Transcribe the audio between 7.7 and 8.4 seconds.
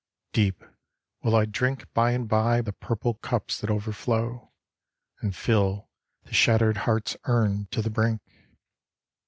the brink.